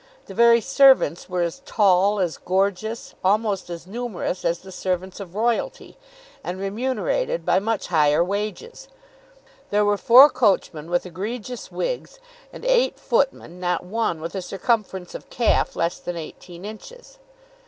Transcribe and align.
The 0.25 0.33
very 0.33 0.61
servants 0.61 1.29
were 1.29 1.43
as 1.43 1.61
tall, 1.63 2.19
as 2.19 2.39
gorgeous, 2.39 3.13
almost 3.23 3.69
as 3.69 3.85
numerous, 3.85 4.43
as 4.43 4.57
the 4.57 4.71
servants 4.71 5.19
of 5.19 5.35
royalty, 5.35 5.95
and 6.43 6.57
remunerated 6.59 7.45
by 7.45 7.59
much 7.59 7.85
higher 7.89 8.23
wages. 8.23 8.87
There 9.69 9.85
were 9.85 9.97
four 9.97 10.31
coachmen 10.31 10.89
with 10.89 11.05
egregious 11.05 11.71
wigs, 11.71 12.17
and 12.51 12.65
eight 12.65 12.99
footmen, 12.99 13.59
not 13.59 13.83
one 13.85 14.19
with 14.21 14.33
a 14.33 14.41
circumference 14.41 15.13
of 15.13 15.29
calf 15.29 15.75
less 15.75 15.99
than 15.99 16.17
eighteen 16.17 16.65
inches. 16.65 17.19